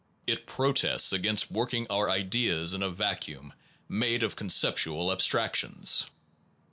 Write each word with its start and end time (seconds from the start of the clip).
It 0.25 0.47
protests 0.47 1.13
against 1.13 1.51
work 1.51 1.75
ing 1.75 1.85
our 1.91 2.09
ideas 2.09 2.73
in 2.73 2.81
a 2.81 2.89
vacuum 2.89 3.53
made 3.87 4.23
of 4.23 4.35
conceptual 4.35 5.11
abstractions. 5.11 6.07